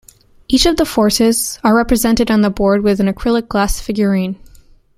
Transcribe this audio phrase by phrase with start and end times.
[0.47, 4.39] Each of the forces are represented on the board with an acrylic glass figurine.